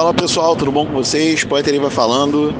[0.00, 1.44] Fala pessoal, tudo bom com vocês?
[1.44, 2.54] Poeter vai falando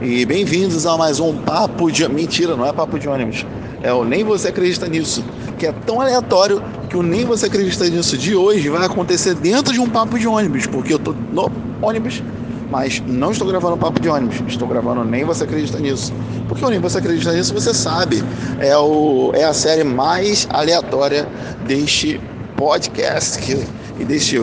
[0.00, 2.08] e bem-vindos a mais um Papo de.
[2.08, 3.44] Mentira, não é Papo de ônibus.
[3.82, 5.24] É o Nem Você Acredita Nisso,
[5.58, 9.72] que é tão aleatório que o Nem Você Acredita Nisso de hoje vai acontecer dentro
[9.72, 11.50] de um Papo de ônibus, porque eu tô no
[11.82, 12.22] ônibus,
[12.70, 16.12] mas não estou gravando Papo de ônibus, estou gravando Nem Você Acredita Nisso.
[16.46, 18.22] Porque o Nem Você Acredita Nisso, você sabe,
[18.60, 21.26] é, o, é a série mais aleatória
[21.66, 22.20] deste
[22.56, 23.66] podcast que,
[23.98, 24.38] e deste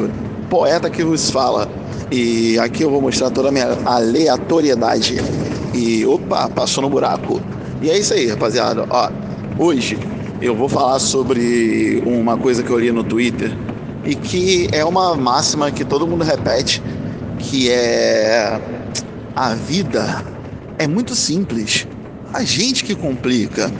[0.49, 1.79] poeta que vos fala.
[2.11, 5.17] E aqui eu vou mostrar toda a minha aleatoriedade.
[5.73, 7.41] E opa, passou no buraco.
[7.81, 8.85] E é isso aí, rapaziada.
[8.89, 9.09] Ó,
[9.57, 9.97] hoje
[10.41, 13.55] eu vou falar sobre uma coisa que eu li no Twitter
[14.03, 16.83] e que é uma máxima que todo mundo repete,
[17.39, 18.59] que é
[19.33, 20.25] a vida
[20.77, 21.87] é muito simples.
[22.33, 23.71] A gente que complica.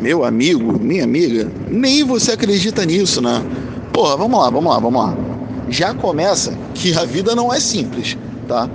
[0.00, 3.42] Meu amigo, minha amiga, nem você acredita nisso, né?
[3.92, 5.25] Porra, vamos lá, vamos lá, vamos lá
[5.68, 8.16] já começa que a vida não é simples,
[8.46, 8.68] tá?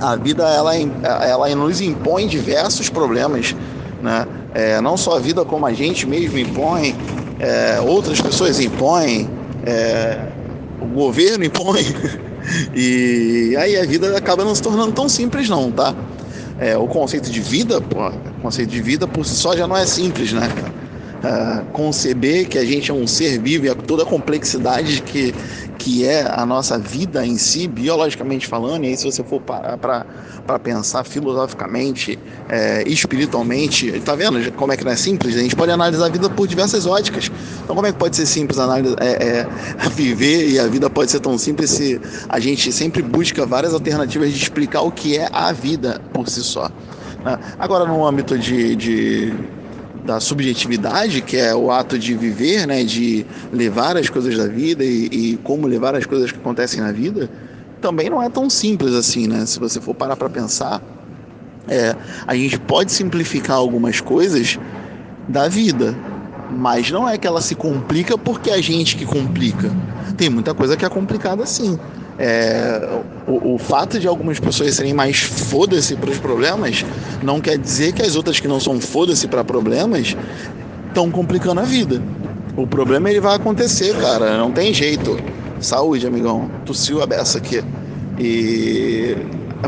[0.00, 3.54] A vida ela, ela nos impõe diversos problemas,
[4.02, 4.26] né?
[4.54, 6.94] É, não só a vida como a gente mesmo impõe,
[7.38, 9.28] é, outras pessoas impõem,
[9.66, 10.18] é,
[10.80, 11.84] o governo impõe,
[12.74, 15.94] e aí a vida acaba não se tornando tão simples não, tá?
[16.58, 19.76] É, o conceito de vida, pô, o conceito de vida por si só já não
[19.76, 20.48] é simples, né?
[21.18, 25.34] Uh, conceber que a gente é um ser vivo e toda a complexidade que,
[25.76, 30.58] que é a nossa vida em si, biologicamente falando, e aí se você for para
[30.62, 35.36] pensar filosoficamente, é, espiritualmente, tá vendo como é que não é simples?
[35.36, 37.30] A gente pode analisar a vida por diversas óticas.
[37.64, 41.10] Então como é que pode ser simples analisar, é, é, viver e a vida pode
[41.10, 45.28] ser tão simples se a gente sempre busca várias alternativas de explicar o que é
[45.32, 46.70] a vida por si só.
[47.24, 47.38] Né?
[47.58, 49.34] Agora no âmbito de, de
[50.04, 54.84] da subjetividade, que é o ato de viver, né, de levar as coisas da vida
[54.84, 57.30] e, e, como levar as coisas que acontecem na vida,
[57.80, 59.46] também não é tão simples assim, né?
[59.46, 60.82] Se você for parar para pensar,
[61.68, 61.94] é,
[62.26, 64.58] a gente pode simplificar algumas coisas
[65.28, 65.94] da vida,
[66.50, 69.70] mas não é que ela se complica porque é a gente que complica.
[70.16, 71.78] Tem muita coisa que é complicada sim.
[72.18, 76.84] É, o, o, fato de algumas pessoas serem mais foda-se para os problemas
[77.22, 80.16] não quer dizer que as outras que não são foda-se para problemas
[80.88, 82.02] estão complicando a vida.
[82.56, 85.16] O problema ele vai acontecer, cara, não tem jeito.
[85.60, 86.50] Saúde, amigão.
[86.66, 87.62] Tossiu a beça aqui.
[88.18, 89.16] E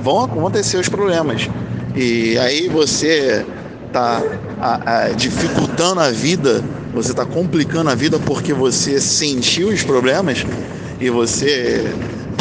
[0.01, 1.49] vão acontecer os problemas.
[1.95, 3.47] E aí você
[3.93, 4.23] tá
[4.61, 6.63] a, a, dificultando a vida,
[6.93, 10.45] você tá complicando a vida porque você sentiu os problemas
[11.01, 11.93] e você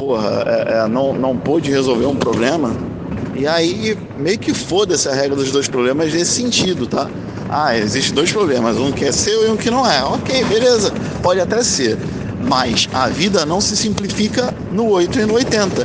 [0.09, 2.75] porra, é, é, não, não pôde resolver um problema.
[3.35, 7.07] E aí, meio que foda-se a regra dos dois problemas nesse sentido, tá?
[7.47, 10.03] Ah, existe dois problemas, um que é seu e um que não é.
[10.03, 11.95] Ok, beleza, pode até ser.
[12.43, 15.83] Mas a vida não se simplifica no 8 e no 80.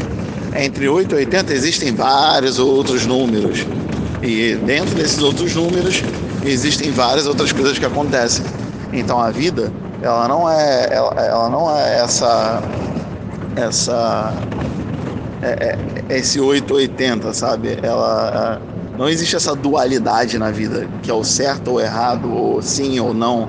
[0.57, 3.67] Entre 8 e 80 existem vários outros números.
[4.23, 6.03] E dentro desses outros números
[6.47, 8.43] existem várias outras coisas que acontecem.
[8.91, 9.71] Então a vida,
[10.01, 12.63] ela não é, ela, ela não é essa
[13.57, 14.33] essa
[15.45, 15.77] é,
[16.09, 17.79] é, esse 880, sabe?
[17.83, 18.61] Ela
[18.97, 23.13] não existe essa dualidade na vida, que é o certo ou errado, ou sim ou
[23.13, 23.49] não,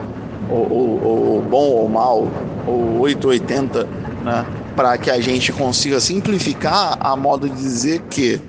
[0.50, 2.28] ou, ou, ou bom ou mal,
[2.68, 3.86] ou 880,
[4.24, 4.46] né?
[4.76, 8.42] Para que a gente consiga simplificar a modo de dizer que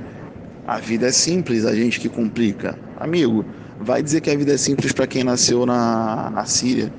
[0.67, 2.77] a vida é simples, a gente que complica.
[2.99, 3.45] Amigo,
[3.81, 6.93] vai dizer que a vida é simples para quem nasceu na, na Síria.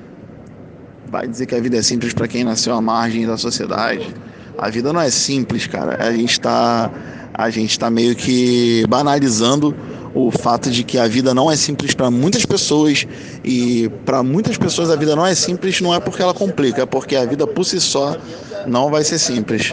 [1.10, 4.14] Vai dizer que a vida é simples para quem nasceu à margem da sociedade
[4.58, 6.04] a vida não é simples, cara.
[6.04, 6.90] A gente está
[7.32, 9.72] a gente está meio que banalizando
[10.12, 13.06] o fato de que a vida não é simples para muitas pessoas
[13.44, 16.86] e para muitas pessoas a vida não é simples não é porque ela complica, é
[16.86, 18.16] porque a vida por si só
[18.66, 19.72] não vai ser simples.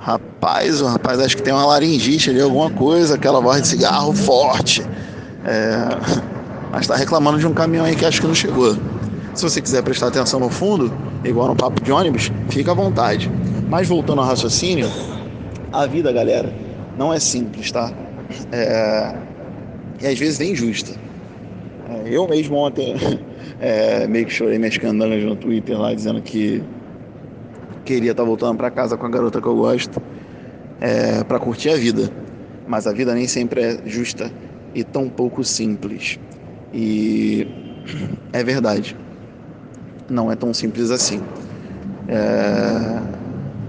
[0.00, 4.12] Rapaz, o rapaz acho que tem uma laringite ali, alguma coisa, aquela voz de cigarro
[4.12, 4.82] forte.
[5.44, 6.32] É...
[6.72, 8.76] Mas está reclamando de um caminhão aí que acho que não chegou.
[9.34, 10.92] Se você quiser prestar atenção no fundo,
[11.24, 13.30] igual no papo de ônibus, fica à vontade.
[13.72, 14.86] Mas voltando ao raciocínio,
[15.72, 16.52] a vida, galera,
[16.98, 17.90] não é simples, tá?
[18.52, 19.16] É...
[19.98, 20.92] E às vezes nem justa.
[21.88, 22.94] É, eu mesmo ontem
[23.58, 26.62] é, meio que chorei minhas candangas no Twitter lá, dizendo que
[27.82, 30.02] queria estar tá voltando para casa com a garota que eu gosto
[30.78, 32.10] é, para curtir a vida.
[32.68, 34.30] Mas a vida nem sempre é justa
[34.74, 36.20] e tão pouco simples.
[36.74, 37.48] E
[38.34, 38.94] é verdade.
[40.10, 41.22] Não é tão simples assim.
[42.06, 42.91] É...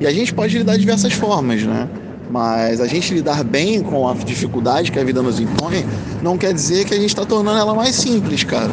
[0.04, 1.88] E a gente pode lidar de diversas formas, né?
[2.30, 5.86] Mas a gente lidar bem com a dificuldade que a vida nos impõe
[6.22, 8.70] não quer dizer que a gente está tornando ela mais simples, cara.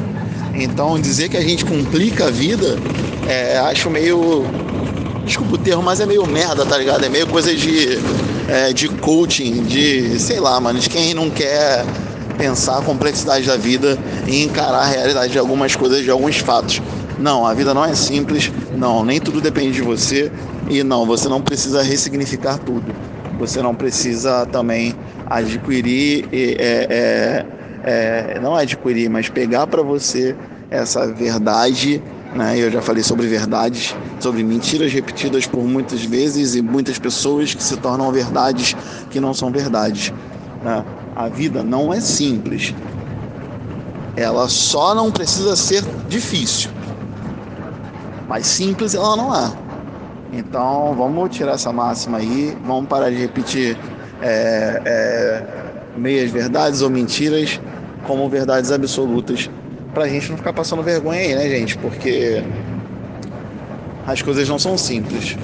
[0.56, 2.76] Então, dizer que a gente complica a vida,
[3.28, 4.44] é, acho meio
[5.24, 7.04] desculpa o termo, mas é meio merda, tá ligado?
[7.04, 7.96] É meio coisa de,
[8.48, 11.84] é, de coaching, de sei lá, mano, de quem não quer
[12.36, 13.96] pensar a complexidade da vida
[14.26, 16.82] e encarar a realidade de algumas coisas, de alguns fatos.
[17.20, 20.32] Não, a vida não é simples, não, nem tudo depende de você
[20.70, 22.94] e não, você não precisa ressignificar tudo.
[23.38, 24.94] Você não precisa também
[25.26, 26.56] adquirir, é,
[26.88, 27.46] é,
[27.84, 30.34] é, não adquirir, mas pegar para você
[30.70, 32.02] essa verdade.
[32.34, 32.58] Né?
[32.58, 37.62] Eu já falei sobre verdades, sobre mentiras repetidas por muitas vezes e muitas pessoas que
[37.62, 38.74] se tornam verdades
[39.10, 40.10] que não são verdades.
[40.64, 40.84] Né?
[41.14, 42.74] A vida não é simples.
[44.16, 46.70] Ela só não precisa ser difícil.
[48.30, 49.52] Mas simples ela não é.
[50.32, 53.76] Então vamos tirar essa máxima aí, vamos parar de repetir
[54.22, 57.60] é, é, meias verdades ou mentiras
[58.06, 59.50] como verdades absolutas,
[59.92, 61.76] para a gente não ficar passando vergonha aí, né, gente?
[61.78, 62.40] Porque
[64.06, 65.36] as coisas não são simples.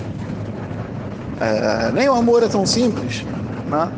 [1.40, 3.24] É, nem o amor é tão simples,
[3.68, 3.90] né?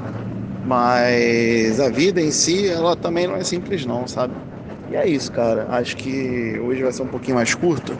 [0.66, 4.32] Mas a vida em si, ela também não é simples não, sabe?
[4.90, 5.66] E é isso, cara.
[5.68, 7.92] Acho que hoje vai ser um pouquinho mais curto.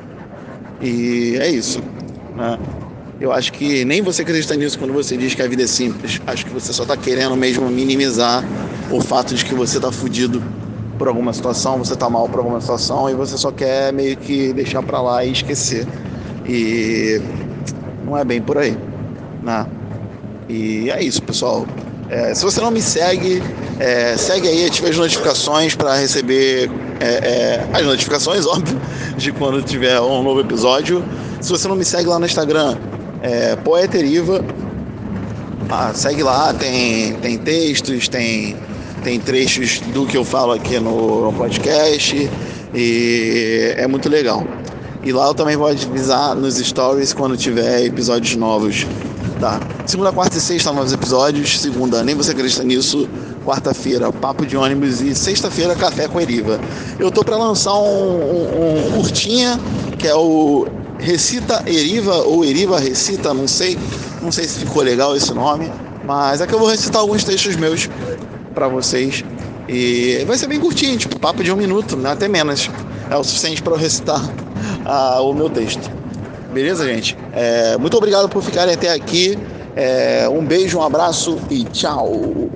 [0.80, 1.80] E é isso.
[2.36, 2.58] Né?
[3.20, 6.20] Eu acho que nem você acredita nisso quando você diz que a vida é simples.
[6.26, 8.44] Acho que você só está querendo mesmo minimizar
[8.90, 10.42] o fato de que você está fudido
[10.96, 14.52] por alguma situação, você está mal por alguma situação e você só quer meio que
[14.52, 15.86] deixar para lá e esquecer.
[16.46, 17.20] E
[18.04, 18.76] não é bem por aí,
[19.42, 19.66] né?
[20.48, 21.66] E é isso, pessoal.
[22.08, 23.42] É, se você não me segue,
[23.78, 26.70] é, segue aí, ative as notificações para receber
[27.00, 28.81] é, é, as notificações, óbvio,
[29.17, 31.05] de quando tiver um novo episódio.
[31.41, 32.77] Se você não me segue lá no Instagram,
[33.23, 34.45] é Poeteriva,
[35.71, 38.56] ah, segue lá, tem, tem textos, tem,
[39.05, 42.31] tem trechos do que eu falo aqui no, podcast
[42.75, 44.47] e é muito legal.
[45.05, 48.87] E lá eu também vou avisar nos stories quando tiver episódios novos.
[49.41, 49.61] Tá.
[49.87, 51.61] Segunda, quarta e sexta, novos episódios.
[51.61, 53.09] Segunda, nem você acredita nisso.
[53.49, 55.00] Quarta-feira, papo de ônibus.
[55.00, 56.61] E sexta-feira, café com Eriva.
[56.99, 59.59] Eu tô para lançar um, um, um curtinha,
[59.99, 60.67] que é o
[60.99, 63.79] Recita Eriva, ou Eriva Recita, não sei.
[64.21, 65.73] Não sei se ficou legal esse nome.
[66.05, 67.89] Mas é que eu vou recitar alguns textos meus
[68.53, 69.25] para vocês.
[69.67, 72.11] E vai ser bem curtinho, tipo, papo de um minuto, né?
[72.11, 72.71] até menos.
[73.11, 74.21] É o suficiente para eu recitar
[75.25, 75.91] o meu texto.
[76.53, 77.17] Beleza, gente?
[77.33, 79.39] É, muito obrigado por ficarem até aqui.
[79.75, 82.50] É, um beijo, um abraço e tchau!